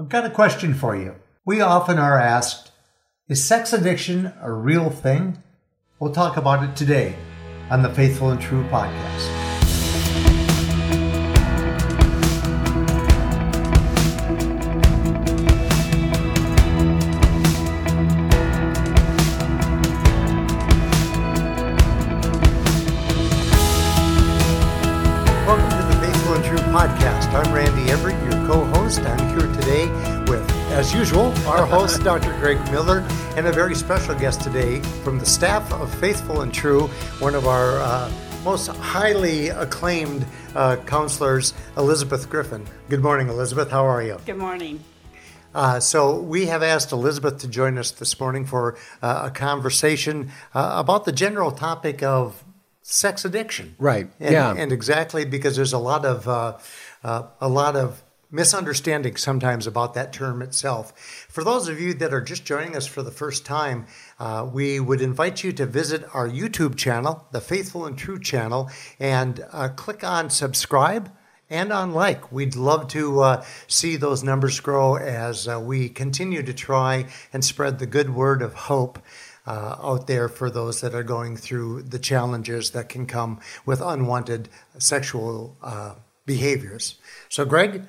[0.00, 1.16] I've got a question for you.
[1.44, 2.70] We often are asked,
[3.28, 5.42] is sex addiction a real thing?
[5.98, 7.16] We'll talk about it today
[7.68, 9.39] on the Faithful and True podcast.
[31.50, 32.32] Our host, Dr.
[32.38, 33.00] Greg Miller,
[33.36, 36.86] and a very special guest today from the staff of Faithful and True,
[37.18, 38.12] one of our uh,
[38.44, 40.24] most highly acclaimed
[40.54, 42.64] uh, counselors, Elizabeth Griffin.
[42.88, 43.68] Good morning, Elizabeth.
[43.68, 44.18] How are you?
[44.24, 44.78] Good morning.
[45.52, 50.30] Uh, so, we have asked Elizabeth to join us this morning for uh, a conversation
[50.54, 52.44] uh, about the general topic of
[52.82, 53.74] sex addiction.
[53.76, 54.54] Right, And, yeah.
[54.56, 56.58] And exactly because there's a lot of uh,
[57.02, 60.96] uh, a lot of misunderstanding sometimes about that term itself.
[61.28, 63.86] For those of you that are just joining us for the first time,
[64.18, 68.70] uh, we would invite you to visit our YouTube channel, the Faithful and True channel,
[68.98, 71.10] and uh, click on subscribe
[71.50, 72.30] and on like.
[72.30, 77.44] We'd love to uh, see those numbers grow as uh, we continue to try and
[77.44, 79.00] spread the good word of hope
[79.46, 83.80] uh, out there for those that are going through the challenges that can come with
[83.80, 86.96] unwanted sexual uh, behaviors.
[87.28, 87.82] So, Greg,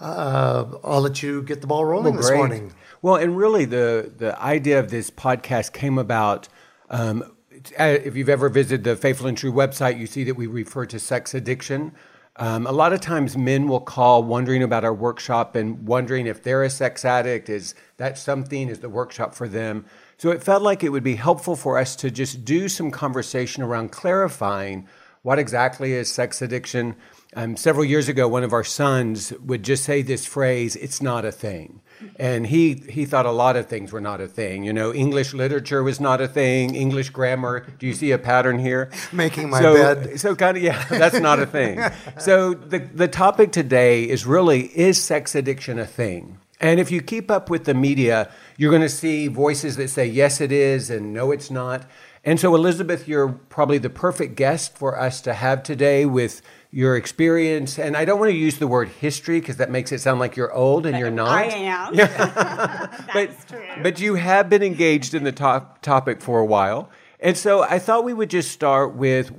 [0.00, 2.38] uh, I'll let you get the ball rolling this Great.
[2.38, 2.72] morning.
[3.02, 6.48] Well, and really, the the idea of this podcast came about.
[6.90, 7.32] Um,
[7.78, 10.98] if you've ever visited the Faithful and True website, you see that we refer to
[10.98, 11.92] sex addiction.
[12.38, 16.42] Um, a lot of times, men will call wondering about our workshop and wondering if
[16.42, 17.48] they're a sex addict.
[17.48, 18.68] Is that something?
[18.68, 19.86] Is the workshop for them?
[20.18, 23.62] So it felt like it would be helpful for us to just do some conversation
[23.62, 24.86] around clarifying
[25.22, 26.94] what exactly is sex addiction.
[27.38, 31.26] Um, several years ago, one of our sons would just say this phrase, "It's not
[31.26, 31.82] a thing,"
[32.18, 34.64] and he he thought a lot of things were not a thing.
[34.64, 36.74] You know, English literature was not a thing.
[36.74, 37.66] English grammar.
[37.78, 38.90] Do you see a pattern here?
[39.12, 40.18] Making my so, bed.
[40.18, 41.78] So kind of yeah, that's not a thing.
[42.18, 46.38] so the the topic today is really is sex addiction a thing?
[46.58, 50.06] And if you keep up with the media, you're going to see voices that say
[50.06, 51.84] yes it is and no it's not.
[52.24, 56.42] And so Elizabeth, you're probably the perfect guest for us to have today with
[56.76, 57.78] your experience.
[57.78, 60.36] And I don't want to use the word history because that makes it sound like
[60.36, 61.28] you're old and you're not.
[61.28, 61.96] I am.
[61.96, 63.82] That's but, true.
[63.82, 66.90] But you have been engaged in the top topic for a while.
[67.18, 69.30] And so I thought we would just start with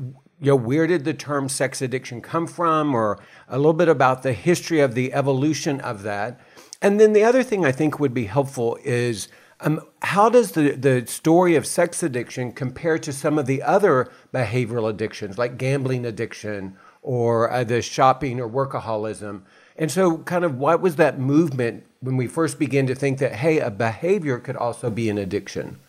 [0.41, 4.23] you know, where did the term sex addiction come from, or a little bit about
[4.23, 6.39] the history of the evolution of that.
[6.81, 9.27] And then the other thing I think would be helpful is
[9.59, 14.09] um, how does the, the story of sex addiction compare to some of the other
[14.33, 19.41] behavioral addictions, like gambling addiction or uh, the shopping or workaholism?
[19.78, 23.34] And so, kind of, what was that movement when we first began to think that,
[23.34, 25.80] hey, a behavior could also be an addiction?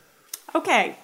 [0.54, 0.96] Okay.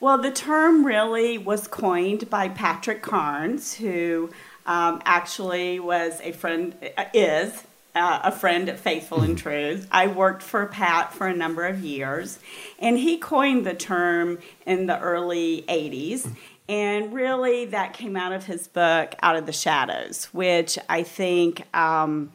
[0.00, 4.30] Well, the term really was coined by Patrick Carnes, who
[4.64, 9.82] um, actually was a friend, uh, is uh, a friend at Faithful and True.
[9.90, 12.38] I worked for Pat for a number of years,
[12.78, 16.34] and he coined the term in the early 80s.
[16.70, 21.64] And really, that came out of his book, Out of the Shadows, which I think.
[21.76, 22.32] Um,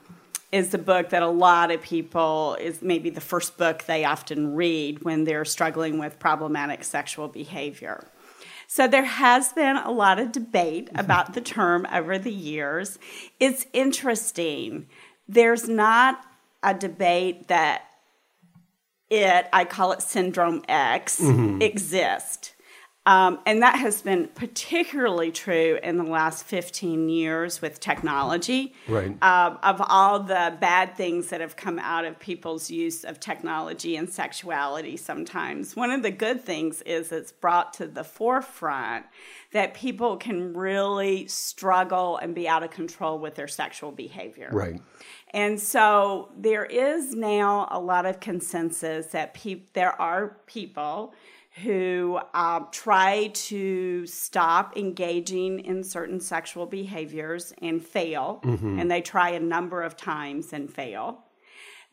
[0.52, 4.56] is the book that a lot of people is maybe the first book they often
[4.56, 8.08] read when they're struggling with problematic sexual behavior.
[8.68, 12.98] So there has been a lot of debate about the term over the years.
[13.38, 14.88] It's interesting.
[15.28, 16.22] There's not
[16.64, 17.84] a debate that
[19.10, 21.22] it, I call it Syndrome X,
[21.60, 22.54] exists.
[23.08, 28.74] Um, and that has been particularly true in the last 15 years with technology.
[28.88, 29.12] Right.
[29.22, 33.96] Um, of all the bad things that have come out of people's use of technology
[33.96, 39.06] and sexuality, sometimes, one of the good things is it's brought to the forefront
[39.52, 44.50] that people can really struggle and be out of control with their sexual behavior.
[44.52, 44.82] Right.
[45.30, 51.14] And so there is now a lot of consensus that peop there are people
[51.64, 58.42] who um, try to stop engaging in certain sexual behaviors and fail,
[58.80, 61.22] and they try a number of times and fail.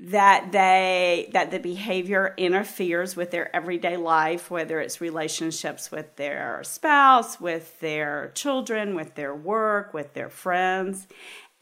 [0.01, 6.63] That they that the behavior interferes with their everyday life, whether it's relationships with their
[6.65, 11.07] spouse, with their children, with their work, with their friends,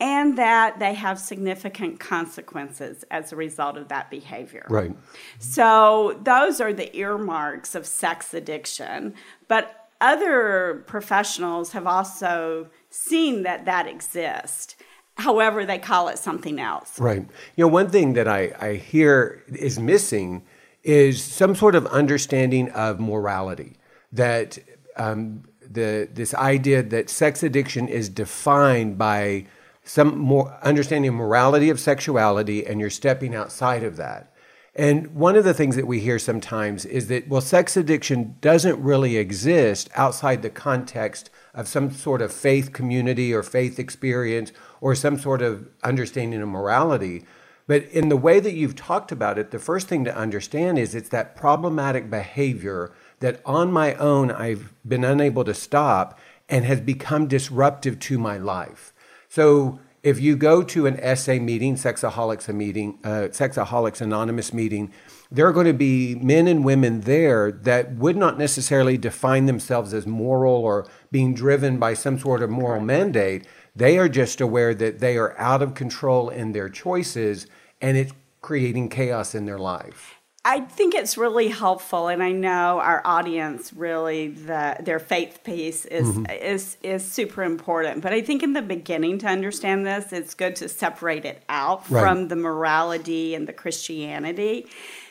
[0.01, 4.67] and that they have significant consequences as a result of that behavior.
[4.71, 4.97] Right.
[5.39, 9.15] So those are the earmarks of sex addiction.
[9.47, 14.75] But other professionals have also seen that that exists.
[15.21, 16.99] however they call it something else.
[16.99, 17.27] Right.
[17.57, 20.43] You know, one thing that I, I hear is missing
[20.83, 23.77] is some sort of understanding of morality.
[24.13, 24.59] That
[24.97, 29.47] um, the this idea that sex addiction is defined by
[29.85, 34.33] some more understanding of morality of sexuality, and you're stepping outside of that.
[34.75, 38.81] And one of the things that we hear sometimes is that, well, sex addiction doesn't
[38.81, 44.95] really exist outside the context of some sort of faith community or faith experience or
[44.95, 47.25] some sort of understanding of morality.
[47.67, 50.95] But in the way that you've talked about it, the first thing to understand is
[50.95, 56.19] it's that problematic behavior that on my own I've been unable to stop
[56.49, 58.93] and has become disruptive to my life.
[59.31, 64.93] So if you go to an SA meeting, Sexaholics a meeting, uh, Sexaholics Anonymous meeting,
[65.31, 69.95] there are going to be men and women there that would not necessarily define themselves
[69.95, 73.47] as moral or being driven by some sort of moral mandate.
[73.77, 77.47] They are just aware that they are out of control in their choices
[77.81, 80.20] and it's creating chaos in their life.
[80.43, 85.85] I think it's really helpful, and I know our audience really the their faith piece
[85.85, 86.31] is mm-hmm.
[86.31, 88.01] is is super important.
[88.01, 91.91] But I think in the beginning to understand this, it's good to separate it out
[91.91, 92.01] right.
[92.01, 94.67] from the morality and the Christianity.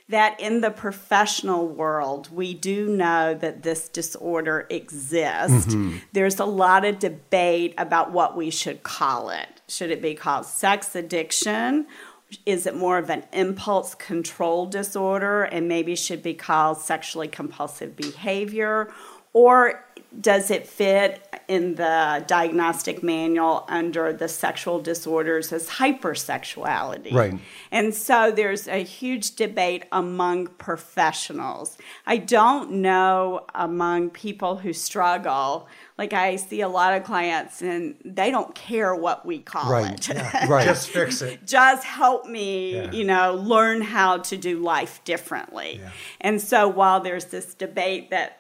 [0.07, 5.67] That in the professional world, we do know that this disorder exists.
[5.67, 5.97] Mm-hmm.
[6.13, 9.61] There's a lot of debate about what we should call it.
[9.67, 11.85] Should it be called sex addiction?
[12.45, 17.95] Is it more of an impulse control disorder and maybe should be called sexually compulsive
[17.95, 18.91] behavior?
[19.33, 19.85] Or
[20.19, 27.11] does it fit in the diagnostic manual under the sexual disorders as hypersexuality?
[27.11, 27.39] Right.
[27.71, 31.77] And so there's a huge debate among professionals.
[32.07, 35.67] I don't know among people who struggle
[35.99, 40.09] like I see a lot of clients and they don't care what we call right.
[40.09, 40.15] it.
[40.15, 40.47] Yeah.
[40.49, 40.65] right.
[40.65, 41.45] Just fix it.
[41.45, 42.91] Just help me, yeah.
[42.91, 45.79] you know, learn how to do life differently.
[45.81, 45.91] Yeah.
[46.21, 48.38] And so while there's this debate that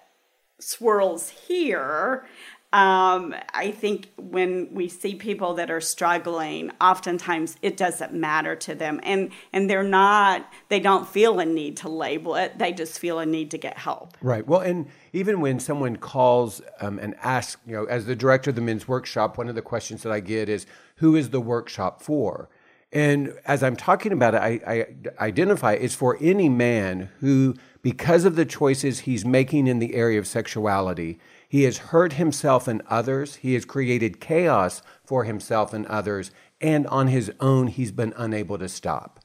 [0.59, 2.25] swirls here,
[2.71, 8.75] um, I think when we see people that are struggling, oftentimes it doesn't matter to
[8.75, 12.59] them, and and they're not, they don't feel a need to label it.
[12.59, 14.15] They just feel a need to get help.
[14.21, 14.47] Right.
[14.47, 18.55] Well, and even when someone calls um, and asks, you know, as the director of
[18.55, 20.67] the men's workshop, one of the questions that I get is,
[20.97, 22.49] "Who is the workshop for?"
[22.91, 28.25] And as I'm talking about it, I, I identify it's for any man who, because
[28.25, 31.19] of the choices he's making in the area of sexuality
[31.49, 33.37] he has hurt himself and others.
[33.37, 36.29] He has created chaos for himself and others.
[36.61, 39.19] And on his own, he's been unable to stop.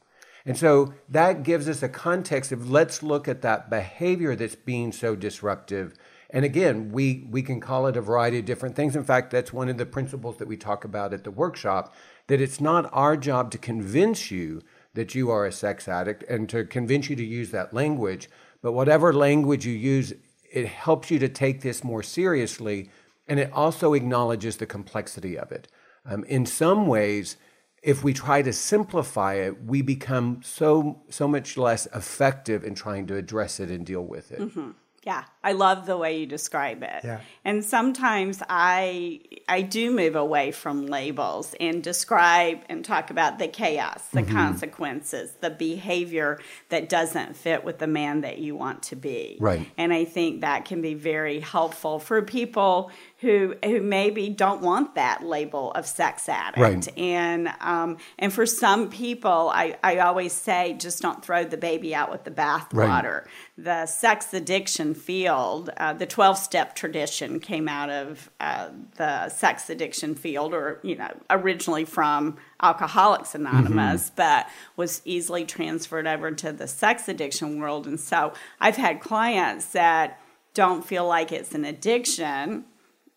[0.47, 4.91] And so that gives us a context of let's look at that behavior that's being
[4.91, 5.95] so disruptive.
[6.31, 8.97] And again, we, we can call it a variety of different things.
[8.97, 11.95] In fact, that's one of the principles that we talk about at the workshop
[12.27, 14.63] that it's not our job to convince you
[14.95, 18.31] that you are a sex addict and to convince you to use that language.
[18.63, 20.15] But whatever language you use
[20.55, 22.89] it helps you to take this more seriously,
[23.27, 25.67] and it also acknowledges the complexity of it.
[26.07, 27.37] Um, in some ways,
[27.83, 33.07] if we try to simplify it, we become so so much less effective in trying
[33.09, 34.41] to address it and deal with it.
[34.41, 34.71] Mm-hmm.
[35.03, 37.05] Yeah, I love the way you describe it.
[37.05, 37.21] Yeah.
[37.45, 43.47] And sometimes I I do move away from labels and describe and talk about the
[43.47, 44.33] chaos, the mm-hmm.
[44.33, 49.37] consequences, the behavior that doesn't fit with the man that you want to be.
[49.39, 49.69] Right.
[49.77, 54.95] And I think that can be very helpful for people who who maybe don't want
[54.95, 56.59] that label of sex addict.
[56.59, 56.99] Right.
[56.99, 61.95] And um, and for some people, I, I always say just don't throw the baby
[61.95, 63.25] out with the bathwater.
[63.25, 63.25] Right.
[63.57, 65.34] The sex addiction field,
[65.77, 70.97] uh, the twelve step tradition came out of uh, the sex addiction field, or you
[70.97, 74.17] know, originally from Alcoholics Anonymous, mm-hmm.
[74.17, 77.87] but was easily transferred over to the sex addiction world.
[77.87, 80.21] And so I've had clients that
[80.55, 82.65] don't feel like it's an addiction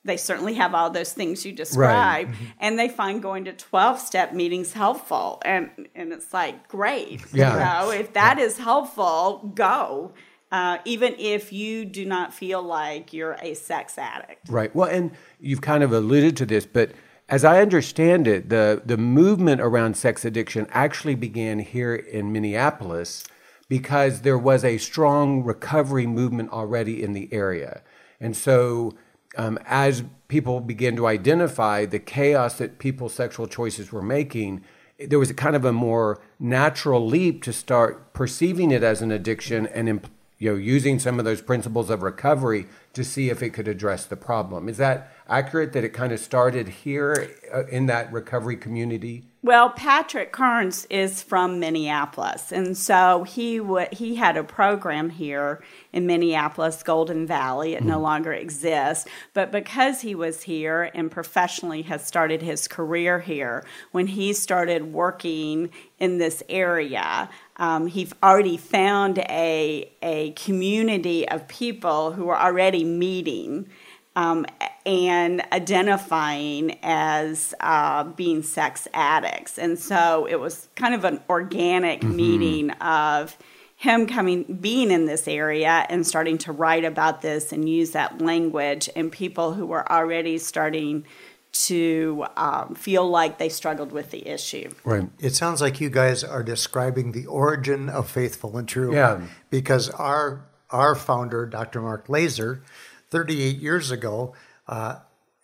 [0.08, 2.36] they certainly have all those things you describe, right.
[2.60, 7.54] and they find going to 12 step meetings helpful and and it's like great yeah.
[7.54, 8.46] you know if that yeah.
[8.46, 10.14] is helpful go
[10.52, 15.12] uh, even if you do not feel like you're a sex addict right well and
[15.40, 16.92] you've kind of alluded to this but
[17.30, 23.26] as I understand it, the, the movement around sex addiction actually began here in Minneapolis
[23.68, 27.82] because there was a strong recovery movement already in the area.
[28.22, 28.96] And so
[29.38, 34.64] um, as people began to identify the chaos that people's sexual choices were making,
[34.98, 39.12] there was a kind of a more natural leap to start perceiving it as an
[39.12, 43.42] addiction and imp- you know, using some of those principles of recovery to see if
[43.42, 44.70] it could address the problem.
[44.70, 49.26] Is that accurate that it kind of started here uh, in that recovery community?
[49.48, 55.64] Well, Patrick Carnes is from Minneapolis, and so he w- he had a program here
[55.94, 57.74] in Minneapolis, Golden Valley.
[57.74, 57.86] It mm.
[57.86, 58.04] no mm-hmm.
[58.04, 64.08] longer exists, but because he was here and professionally has started his career here, when
[64.08, 72.12] he started working in this area, um, he already found a a community of people
[72.12, 73.70] who were already meeting
[74.18, 74.48] um,
[74.84, 79.60] and identifying as uh, being sex addicts.
[79.60, 82.16] And so it was kind of an organic mm-hmm.
[82.16, 83.38] meeting of
[83.76, 88.20] him coming, being in this area and starting to write about this and use that
[88.20, 91.06] language, and people who were already starting
[91.52, 94.72] to um, feel like they struggled with the issue.
[94.84, 95.08] Right.
[95.20, 98.96] It sounds like you guys are describing the origin of Faithful and True.
[98.96, 99.22] Yeah.
[99.52, 101.82] Because our our founder, Dr.
[101.82, 102.64] Mark Laaser,
[103.10, 104.34] 38 years ago,
[104.68, 104.98] uh,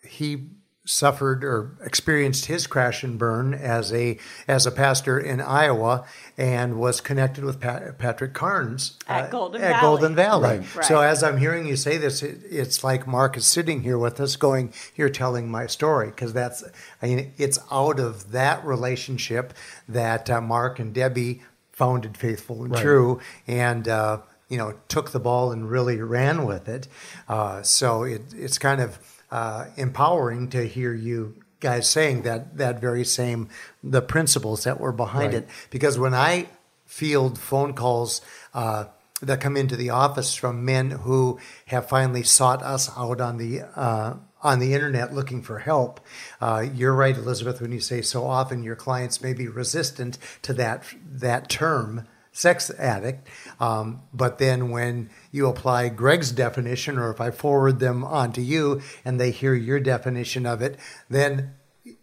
[0.06, 0.48] he
[0.86, 6.06] suffered or experienced his crash and burn as a as a pastor in Iowa
[6.36, 9.80] and was connected with Pat, Patrick Carnes at uh, Golden at Valley.
[9.80, 10.58] Golden Valley.
[10.58, 10.76] Right.
[10.76, 10.84] Right.
[10.84, 14.20] So as I'm hearing you say this, it, it's like Mark is sitting here with
[14.20, 16.62] us, going, "You're telling my story," because that's
[17.00, 19.54] I mean, it's out of that relationship
[19.88, 21.42] that uh, Mark and Debbie
[21.72, 22.82] founded Faithful and right.
[22.82, 23.88] True, and.
[23.88, 24.18] Uh,
[24.54, 26.86] you know, took the ball and really ran with it.
[27.28, 29.00] Uh, so it, it's kind of
[29.32, 33.48] uh, empowering to hear you guys saying that that very same
[33.82, 35.42] the principles that were behind right.
[35.42, 35.48] it.
[35.70, 36.46] Because when I
[36.86, 38.20] field phone calls
[38.54, 38.84] uh,
[39.22, 43.62] that come into the office from men who have finally sought us out on the
[43.74, 45.98] uh, on the internet looking for help.
[46.40, 50.52] Uh, you're right, Elizabeth, when you say so often your clients may be resistant to
[50.52, 53.26] that that term sex addict.
[53.58, 58.42] Um, but then when you apply Greg's definition, or if I forward them on to
[58.42, 60.76] you and they hear your definition of it,
[61.08, 61.54] then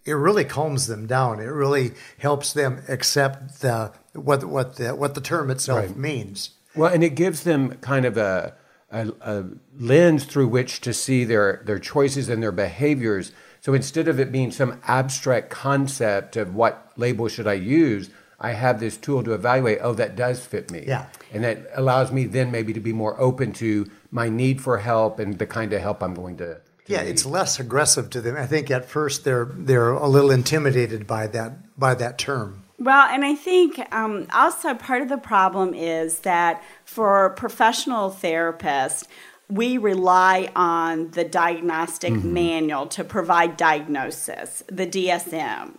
[0.06, 1.40] it really calms them down.
[1.40, 5.96] It really helps them accept the what what the what the term itself right.
[5.96, 6.52] means.
[6.76, 8.56] Well, and it gives them kind of a,
[8.90, 9.46] a, a
[9.78, 13.32] lens through which to see their their choices and their behaviors.
[13.60, 18.10] So instead of it being some abstract concept of what label should I use,
[18.42, 20.84] I have this tool to evaluate, oh, that does fit me.
[20.88, 21.06] Yeah.
[21.32, 25.20] And that allows me then maybe to be more open to my need for help
[25.20, 26.56] and the kind of help I'm going to.
[26.56, 27.12] to yeah, need.
[27.12, 28.36] it's less aggressive to them.
[28.36, 32.64] I think at first they're they're a little intimidated by that by that term.
[32.80, 39.06] Well, and I think um, also part of the problem is that for professional therapists,
[39.48, 42.34] we rely on the diagnostic mm-hmm.
[42.34, 45.76] manual to provide diagnosis, the DSM.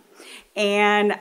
[0.55, 1.19] And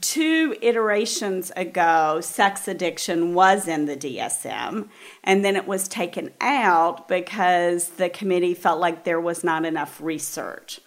[0.00, 4.88] two iterations ago, sex addiction was in the DSM,
[5.22, 10.00] and then it was taken out because the committee felt like there was not enough
[10.00, 10.80] research.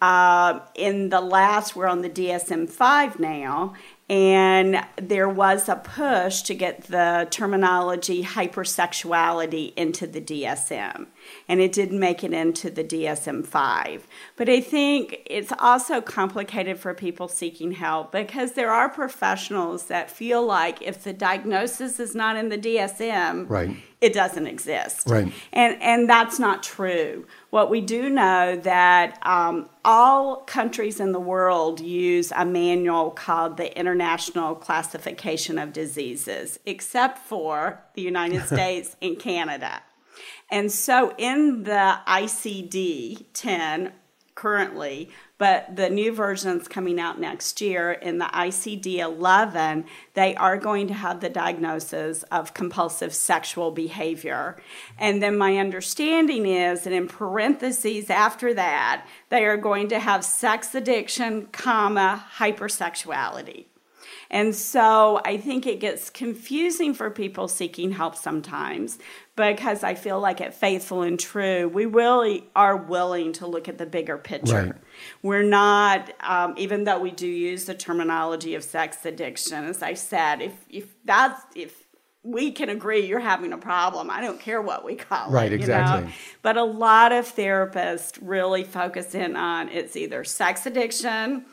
[0.00, 3.74] Uh, in the last, we're on the DSM 5 now,
[4.08, 11.06] and there was a push to get the terminology hypersexuality into the DSM.
[11.48, 14.06] And it didn't make it into the DSM 5.
[14.36, 20.10] But I think it's also complicated for people seeking help because there are professionals that
[20.10, 23.76] feel like if the diagnosis is not in the DSM, right.
[24.00, 25.08] it doesn't exist.
[25.08, 25.32] Right.
[25.52, 27.26] And, and that's not true.
[27.50, 33.56] What we do know that um, all countries in the world use a manual called
[33.56, 39.82] the International Classification of Diseases, except for the United States and Canada.
[40.50, 43.92] And so in the ICD 10
[44.34, 49.84] currently, but the new version's coming out next year in the ICD 11,
[50.14, 54.56] they are going to have the diagnosis of compulsive sexual behavior.
[54.96, 60.24] And then my understanding is that in parentheses after that, they are going to have
[60.24, 63.66] sex addiction, comma, hypersexuality.
[64.30, 68.98] And so I think it gets confusing for people seeking help sometimes
[69.36, 73.78] because I feel like at Faithful and True, we really are willing to look at
[73.78, 74.64] the bigger picture.
[74.64, 74.72] Right.
[75.22, 79.94] We're not, um, even though we do use the terminology of sex addiction, as I
[79.94, 81.88] said, if, if that's, if
[82.24, 84.10] we can agree you're having a problem.
[84.10, 85.50] I don't care what we call right, it.
[85.50, 86.00] Right, exactly.
[86.00, 86.12] You know?
[86.42, 91.44] But a lot of therapists really focus in on it's either sex addiction,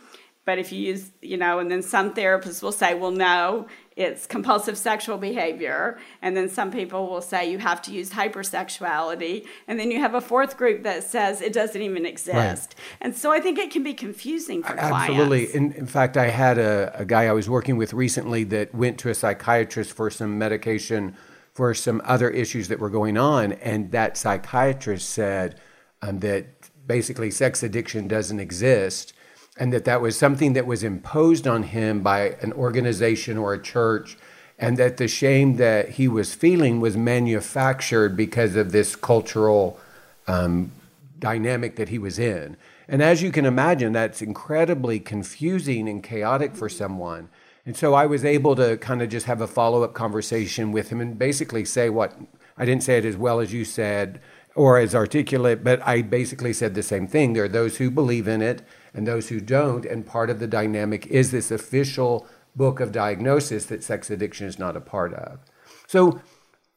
[0.45, 4.27] but if you use, you know, and then some therapists will say, well, no, it's
[4.27, 5.97] compulsive sexual behavior.
[6.21, 9.47] And then some people will say you have to use hypersexuality.
[9.67, 12.75] And then you have a fourth group that says it doesn't even exist.
[12.77, 12.97] Right.
[13.01, 14.89] And so I think it can be confusing for Absolutely.
[14.89, 15.55] clients.
[15.55, 15.55] Absolutely.
[15.55, 18.99] In, in fact, I had a, a guy I was working with recently that went
[18.99, 21.15] to a psychiatrist for some medication
[21.53, 23.53] for some other issues that were going on.
[23.53, 25.59] And that psychiatrist said
[26.01, 29.13] um, that basically sex addiction doesn't exist
[29.57, 33.61] and that that was something that was imposed on him by an organization or a
[33.61, 34.17] church
[34.57, 39.79] and that the shame that he was feeling was manufactured because of this cultural
[40.27, 40.71] um,
[41.19, 42.55] dynamic that he was in.
[42.87, 47.29] And as you can imagine, that's incredibly confusing and chaotic for someone.
[47.65, 50.89] And so I was able to kind of just have a follow up conversation with
[50.89, 52.13] him and basically say what
[52.57, 54.21] I didn't say it as well as you said
[54.55, 57.33] or as articulate, but I basically said the same thing.
[57.33, 58.61] There are those who believe in it
[58.95, 59.85] and those who don't.
[59.85, 64.57] And part of the dynamic is this official book of diagnosis that sex addiction is
[64.57, 65.39] not a part of.
[65.87, 66.21] So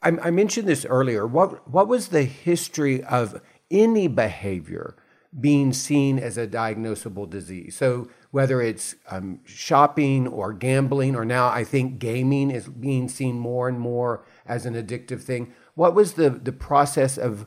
[0.02, 1.26] I, I mentioned this earlier.
[1.26, 4.96] What, what was the history of any behavior
[5.38, 7.76] being seen as a diagnosable disease?
[7.76, 13.38] So whether it's um, shopping or gambling, or now I think gaming is being seen
[13.38, 15.54] more and more as an addictive thing.
[15.74, 17.46] What was the, the process of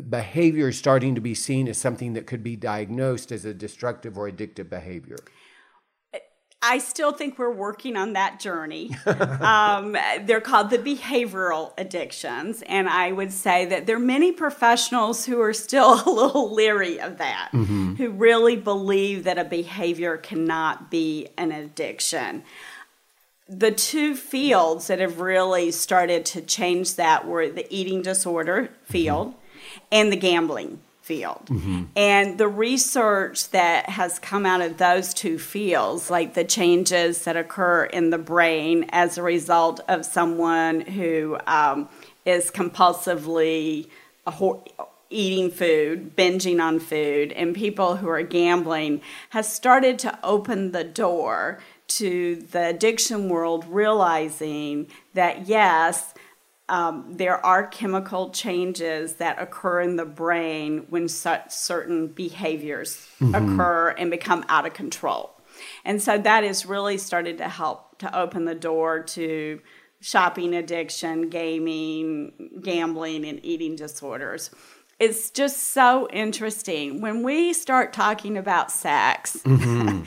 [0.00, 4.16] behavior is starting to be seen as something that could be diagnosed as a destructive
[4.16, 5.18] or addictive behavior?
[6.64, 8.96] I still think we're working on that journey.
[9.06, 12.62] um, they're called the behavioral addictions.
[12.66, 17.00] And I would say that there are many professionals who are still a little leery
[17.00, 17.96] of that, mm-hmm.
[17.96, 22.44] who really believe that a behavior cannot be an addiction.
[23.48, 29.30] The two fields that have really started to change that were the eating disorder field
[29.30, 29.38] mm-hmm.
[29.90, 31.46] And the gambling field.
[31.46, 31.84] Mm-hmm.
[31.96, 37.36] And the research that has come out of those two fields, like the changes that
[37.36, 41.88] occur in the brain as a result of someone who um,
[42.24, 43.88] is compulsively
[45.10, 49.00] eating food, binging on food, and people who are gambling,
[49.30, 56.11] has started to open the door to the addiction world realizing that yes,
[56.72, 63.34] um, there are chemical changes that occur in the brain when such certain behaviors mm-hmm.
[63.34, 65.38] occur and become out of control.
[65.84, 69.60] And so that has really started to help to open the door to
[70.00, 74.50] shopping addiction, gaming, gambling, and eating disorders.
[74.98, 77.02] It's just so interesting.
[77.02, 80.04] When we start talking about sex, mm-hmm.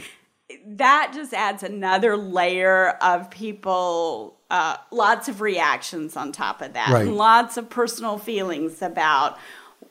[0.78, 6.90] that just adds another layer of people uh, lots of reactions on top of that.
[6.90, 7.08] Right.
[7.08, 9.38] and lots of personal feelings about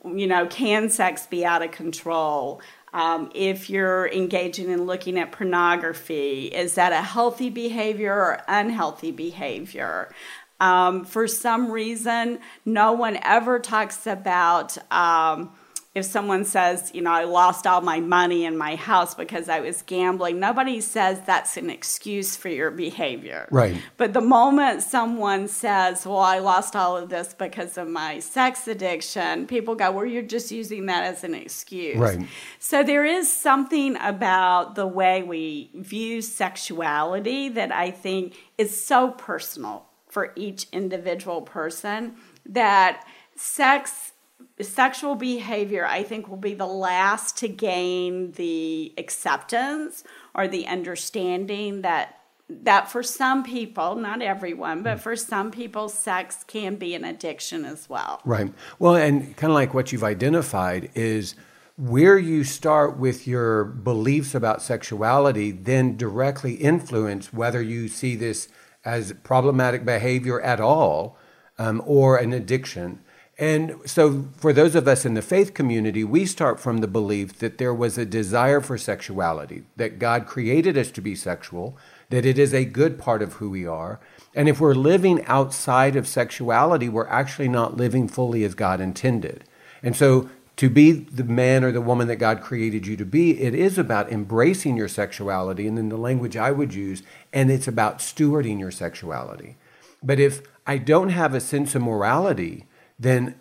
[0.04, 2.60] you know can sex be out of control?
[2.92, 9.10] Um, if you're engaging in looking at pornography is that a healthy behavior or unhealthy
[9.10, 10.14] behavior?
[10.60, 15.50] Um, for some reason no one ever talks about um,
[15.94, 19.60] if someone says, you know, I lost all my money in my house because I
[19.60, 23.46] was gambling, nobody says that's an excuse for your behavior.
[23.52, 23.80] Right.
[23.96, 28.66] But the moment someone says, well, I lost all of this because of my sex
[28.66, 31.96] addiction, people go, well, you're just using that as an excuse.
[31.96, 32.26] Right.
[32.58, 39.12] So there is something about the way we view sexuality that I think is so
[39.12, 44.12] personal for each individual person that sex
[44.60, 50.04] sexual behavior, I think, will be the last to gain the acceptance
[50.34, 56.44] or the understanding that that for some people, not everyone, but for some people, sex
[56.46, 58.20] can be an addiction as well.
[58.24, 58.52] Right.
[58.78, 61.34] Well, and kind of like what you've identified is
[61.76, 68.48] where you start with your beliefs about sexuality, then directly influence whether you see this
[68.84, 71.16] as problematic behavior at all
[71.58, 73.00] um, or an addiction.
[73.36, 77.38] And so, for those of us in the faith community, we start from the belief
[77.40, 81.76] that there was a desire for sexuality, that God created us to be sexual,
[82.10, 83.98] that it is a good part of who we are.
[84.36, 89.42] And if we're living outside of sexuality, we're actually not living fully as God intended.
[89.82, 93.40] And so, to be the man or the woman that God created you to be,
[93.42, 97.66] it is about embracing your sexuality, and then the language I would use, and it's
[97.66, 99.56] about stewarding your sexuality.
[100.00, 102.66] But if I don't have a sense of morality,
[103.04, 103.36] then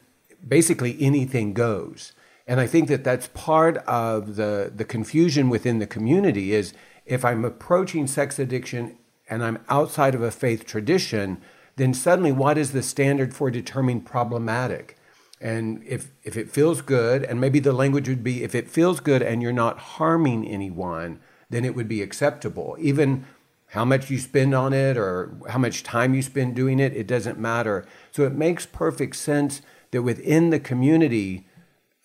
[0.48, 2.14] basically anything goes.
[2.46, 6.74] And I think that that's part of the, the confusion within the community is
[7.06, 8.98] if I'm approaching sex addiction
[9.30, 11.42] and I'm outside of a faith tradition,
[11.78, 14.98] then suddenly what is the standard for determining problematic?
[15.40, 19.00] And if, if it feels good, and maybe the language would be if it feels
[19.00, 22.78] good and you're not harming anyone, then it would be acceptable.
[22.80, 23.26] Even
[23.74, 27.08] how much you spend on it or how much time you spend doing it, it
[27.08, 27.84] doesn't matter.
[28.12, 31.48] So it makes perfect sense that within the community,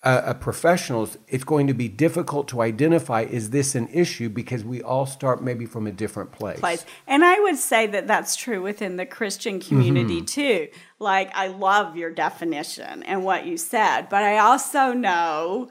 [0.03, 4.65] uh, uh, professionals, it's going to be difficult to identify is this an issue because
[4.65, 6.59] we all start maybe from a different place.
[6.59, 6.87] place.
[7.07, 10.69] And I would say that that's true within the Christian community too.
[10.99, 15.69] Like, I love your definition and what you said, but I also know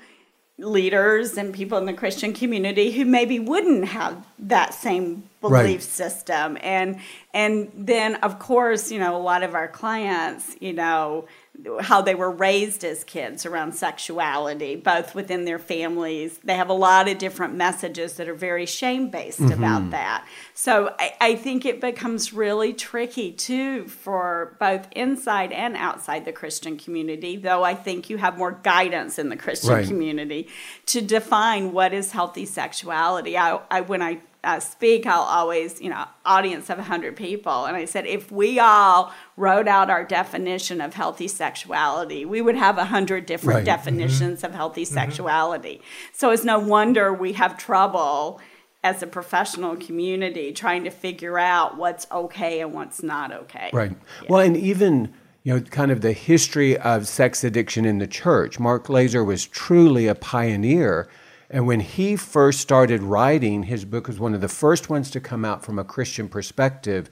[0.60, 5.82] leaders and people in the Christian community who maybe wouldn't have that same belief Right.
[5.82, 6.58] system.
[6.62, 7.00] And
[7.34, 11.28] and then of course, you know, a lot of our clients, you know,
[11.82, 16.38] how they were raised as kids around sexuality, both within their families.
[16.44, 19.54] They have a lot of different messages that are very shame based mm-hmm.
[19.54, 20.28] about that.
[20.54, 26.32] So I, I think it becomes really tricky too for both inside and outside the
[26.32, 29.88] Christian community, though I think you have more guidance in the Christian Right.
[29.88, 30.48] community
[30.88, 33.36] to define what is healthy sexuality.
[33.38, 37.66] I, I when I uh, speak, I'll always, you know, audience of 100 people.
[37.66, 42.56] And I said, if we all wrote out our definition of healthy sexuality, we would
[42.56, 43.66] have 100 different Right.
[43.66, 45.82] definitions of healthy sexuality.
[46.14, 48.40] So it's no wonder we have trouble
[48.84, 53.70] as a professional community trying to figure out what's okay and what's not okay.
[53.74, 53.92] Right.
[54.30, 58.60] Well, and even you know, kind of the history of sex addiction in the church.
[58.60, 61.08] Mark Laaser was truly a pioneer,
[61.50, 65.22] and when he first started writing, his book was one of the first ones to
[65.22, 67.10] come out from a Christian perspective.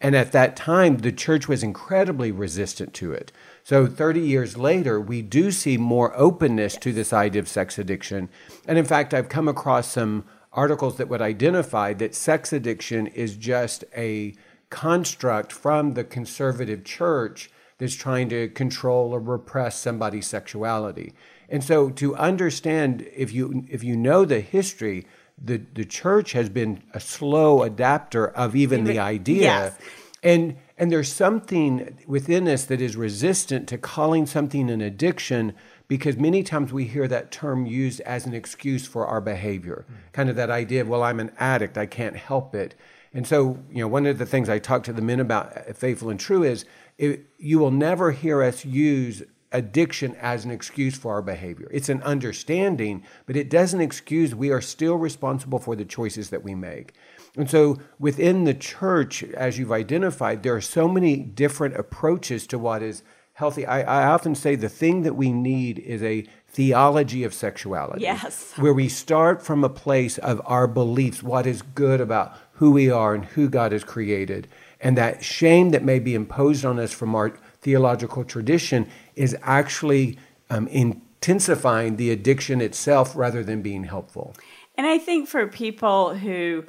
[0.00, 3.32] And at that time, the church was incredibly resistant to it.
[3.64, 8.28] So, 30 years later, we do see more openness to this idea of sex addiction.
[8.66, 13.36] And in fact, I've come across some articles that would identify that sex addiction is
[13.36, 14.34] just a
[14.70, 21.14] construct from the conservative church that's trying to control or repress somebody's sexuality.
[21.48, 25.06] And so to understand if you if you know the history,
[25.42, 29.42] the, the church has been a slow adapter of even the idea.
[29.42, 29.78] yes.
[30.22, 35.54] And and there's something within us that is resistant to calling something an addiction
[35.88, 39.86] because many times we hear that term used as an excuse for our behavior.
[39.90, 40.12] Mm.
[40.12, 42.74] Kind of that idea of, well, I'm an addict, I can't help it.
[43.14, 45.76] And so, you know, one of the things I talk to the men about at
[45.76, 46.64] Faithful and True is
[46.98, 51.68] it, you will never hear us use addiction as an excuse for our behavior.
[51.70, 56.44] It's an understanding, but it doesn't excuse we are still responsible for the choices that
[56.44, 56.94] we make.
[57.36, 62.58] And so within the church, as you've identified, there are so many different approaches to
[62.58, 63.02] what is
[63.34, 63.64] healthy.
[63.64, 68.02] I, I often say the thing that we need is a theology of sexuality.
[68.02, 68.52] Yes.
[68.56, 72.90] Where we start from a place of our beliefs, what is good about who we
[72.90, 74.48] are and who God has created.
[74.80, 80.18] And that shame that may be imposed on us from our theological tradition is actually
[80.50, 84.34] um, intensifying the addiction itself rather than being helpful.
[84.76, 86.64] And I think for people who,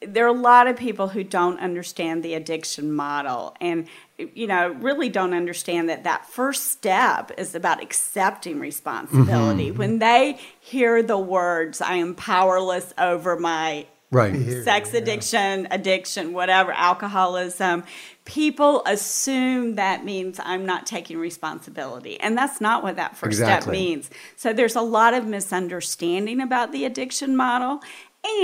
[0.00, 3.86] there are a lot of people who don't understand the addiction model and,
[4.18, 9.70] you know, really don't understand that that first step is about accepting responsibility.
[9.70, 14.62] When they hear the words, I am powerless over my Right.
[14.64, 17.84] sex addiction, addiction, whatever, alcoholism,
[18.24, 22.18] people assume that means I'm not taking responsibility.
[22.20, 24.10] And that's not what that first step means.
[24.36, 27.80] So there's a lot of misunderstanding about the addiction model.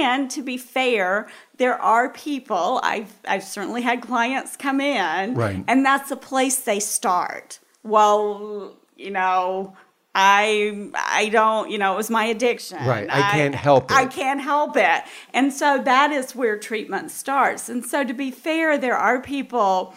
[0.00, 5.64] And to be fair, there are people, I've, I've certainly had clients come in, Right.
[5.66, 7.60] and that's the place they start.
[7.82, 9.74] Well, you know,
[10.14, 12.84] I I don't, you know, it was my addiction.
[12.84, 13.94] Right, I can't help it.
[13.94, 15.02] I can't help it.
[15.32, 17.68] And so that is where treatment starts.
[17.68, 19.94] And so to be fair, there are people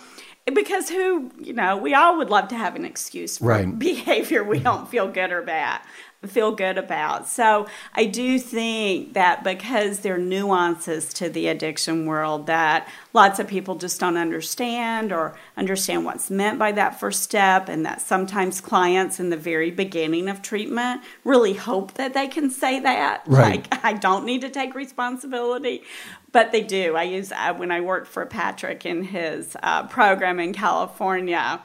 [0.54, 3.80] because who, you know, we all would love to have an excuse for Right.
[3.80, 5.82] behavior we don't feel good or bad
[6.28, 7.28] feel good about.
[7.28, 13.40] So I do think that because there are nuances to the addiction world that lots
[13.40, 18.02] of people just don't understand or understand what's meant by that first step and that
[18.02, 23.24] sometimes clients in the very beginning of treatment really hope that they can say that
[23.28, 23.68] Right.
[23.72, 25.84] like I don't need to take responsibility
[26.32, 26.96] but they do.
[26.96, 31.62] I use uh, when I worked for Patrick in his uh, program in California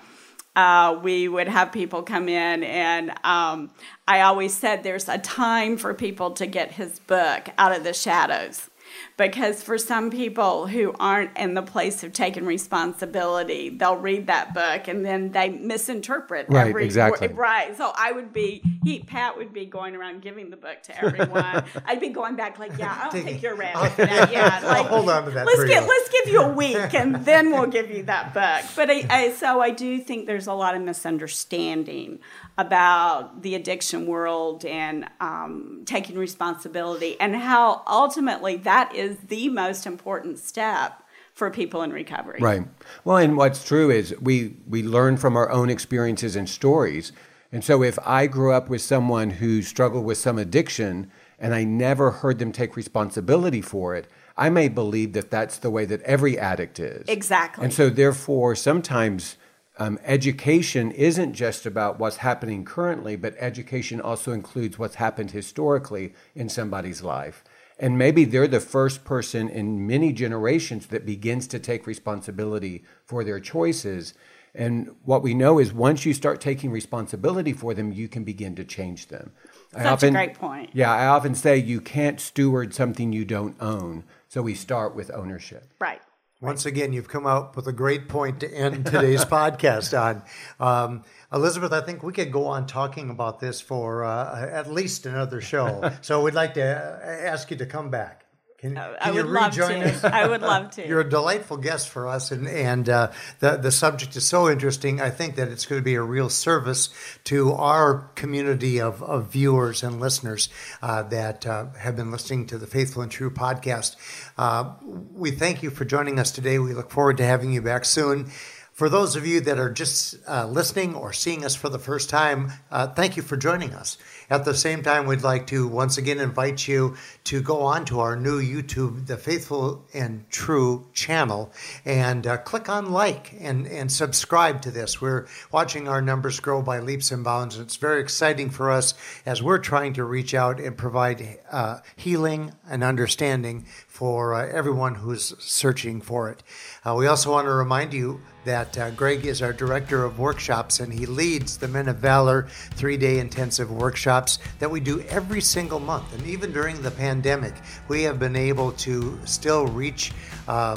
[0.58, 3.70] uh, we would have people come in, and um,
[4.08, 7.94] I always said there's a time for people to get his book out of the
[7.94, 8.68] shadows.
[9.16, 14.54] Because for some people who aren't in the place of taking responsibility, they'll read that
[14.54, 17.28] book and then they misinterpret Right, every exactly.
[17.28, 17.76] Right.
[17.76, 21.64] So I would be, he, Pat would be going around giving the book to everyone.
[21.84, 24.32] I'd be going back like, yeah, I'll take your rabbit for that.
[24.32, 24.60] Yeah.
[24.64, 27.66] Like, hold on to that Let's get, let's give you a week and then we'll
[27.66, 28.70] give you that book.
[28.76, 32.20] But I, I, so I do think there's a lot of misunderstanding
[32.56, 39.86] about the addiction world and um, taking responsibility and how ultimately that is the most
[39.86, 42.40] important step for people in recovery.
[42.40, 42.62] Right.
[43.04, 47.12] Well, and what's true is we we learn from our own experiences and stories.
[47.52, 51.64] And so if I grew up with someone who struggled with some addiction and I
[51.64, 56.02] never heard them take responsibility for it, I may believe that that's the way that
[56.02, 57.08] every addict is.
[57.08, 57.64] Exactly.
[57.64, 59.36] And so, therefore, sometimes
[59.78, 66.14] um, education isn't just about what's happening currently, but education also includes what's happened historically
[66.34, 67.44] in somebody's life.
[67.78, 73.22] And maybe they're the first person in many generations that begins to take responsibility for
[73.22, 74.14] their choices.
[74.54, 78.56] And what we know is once you start taking responsibility for them, you can begin
[78.56, 79.30] to change them.
[79.72, 80.70] Such often, a great point.
[80.72, 84.04] Yeah, I often say you can't steward something you don't own.
[84.28, 85.72] So we start with ownership.
[85.78, 86.00] Right.
[86.40, 90.22] Once again, you've come out with a great point to end today's podcast on.
[90.60, 95.04] Um, Elizabeth, I think we could go on talking about this for uh, at least
[95.04, 95.92] another show.
[96.00, 98.27] so we'd like to uh, ask you to come back.
[98.58, 99.88] Can, can I would love to.
[99.88, 100.02] Us?
[100.02, 100.86] I would love to.
[100.88, 105.00] You're a delightful guest for us, and and uh, the the subject is so interesting.
[105.00, 106.88] I think that it's going to be a real service
[107.24, 110.48] to our community of, of viewers and listeners
[110.82, 113.94] uh, that uh, have been listening to the Faithful and True podcast.
[114.36, 116.58] Uh, we thank you for joining us today.
[116.58, 118.28] We look forward to having you back soon.
[118.72, 122.08] For those of you that are just uh, listening or seeing us for the first
[122.08, 123.98] time, uh, thank you for joining us.
[124.30, 128.00] At the same time, we'd like to once again invite you to go on to
[128.00, 131.50] our new YouTube, the Faithful and True channel,
[131.86, 135.00] and uh, click on like and, and subscribe to this.
[135.00, 137.58] We're watching our numbers grow by leaps and bounds.
[137.58, 138.92] It's very exciting for us
[139.24, 144.96] as we're trying to reach out and provide uh, healing and understanding for uh, everyone
[144.96, 146.42] who's searching for it.
[146.84, 150.80] Uh, we also want to remind you that uh, Greg is our director of workshops
[150.80, 153.70] and he leads the Men of Valor three day intensive
[154.18, 156.12] workshops that we do every single month.
[156.14, 157.54] And even during the pandemic,
[157.88, 160.12] we have been able to still reach
[160.48, 160.76] uh,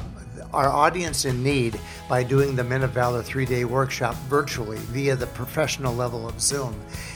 [0.54, 5.16] our audience in need by doing the Men of Valor three day workshop virtually via
[5.16, 6.76] the professional level of Zoom.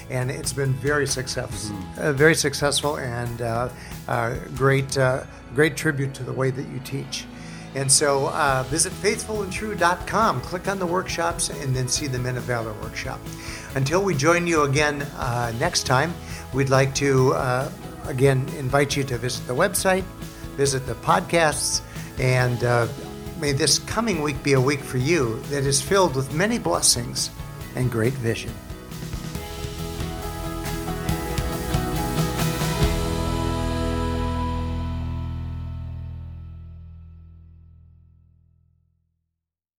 [0.09, 2.01] And it's been very successful, mm-hmm.
[2.01, 3.69] uh, very successful, and uh,
[4.07, 5.23] uh, great, uh,
[5.55, 7.25] great tribute to the way that you teach.
[7.75, 12.43] And so uh, visit faithfulandtrue.com, click on the workshops, and then see the Men of
[12.43, 13.19] Valor workshop.
[13.75, 16.13] Until we join you again uh, next time,
[16.53, 17.69] we'd like to uh,
[18.05, 20.03] again invite you to visit the website,
[20.55, 21.81] visit the podcasts,
[22.17, 22.87] and uh,
[23.41, 27.29] may this coming week be a week for you that is filled with many blessings
[27.75, 28.53] and great vision.